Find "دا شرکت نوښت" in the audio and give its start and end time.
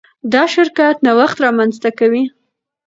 0.33-1.37